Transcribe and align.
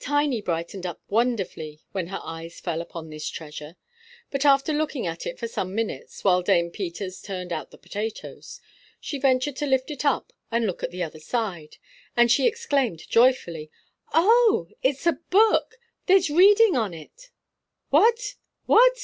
Tiny 0.00 0.40
brightened 0.40 0.86
up 0.86 0.98
wonderfully 1.10 1.82
when 1.92 2.06
her 2.06 2.20
eyes 2.22 2.58
fell 2.58 2.80
upon 2.80 3.10
this 3.10 3.28
treasure; 3.28 3.76
but 4.30 4.46
after 4.46 4.72
looking 4.72 5.06
at 5.06 5.26
it 5.26 5.38
for 5.38 5.46
some 5.46 5.74
minutes, 5.74 6.24
while 6.24 6.40
Dame 6.40 6.70
Peters 6.70 7.20
turned 7.20 7.52
out 7.52 7.70
the 7.70 7.76
potatoes, 7.76 8.62
she 8.98 9.18
ventured 9.18 9.56
to 9.56 9.66
lift 9.66 9.90
it 9.90 10.06
up 10.06 10.32
and 10.50 10.64
look 10.66 10.82
at 10.82 10.90
the 10.90 11.02
other 11.02 11.20
side, 11.20 11.76
and 12.16 12.32
she 12.32 12.46
exclaimed 12.46 13.06
joyfully: 13.10 13.70
"Oh, 14.14 14.68
it's 14.82 15.06
a 15.06 15.20
book! 15.28 15.74
There's 16.06 16.30
reading 16.30 16.74
on 16.74 16.94
it!" 16.94 17.28
"What, 17.90 18.36
what!" 18.64 18.98